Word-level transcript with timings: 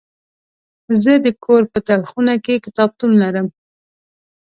زه 1.01 1.13
د 1.25 1.27
کور 1.43 1.63
په 1.71 1.79
تلخونه 1.87 2.33
کې 2.45 2.63
کتابتون 2.65 3.11
لرم. 3.21 3.47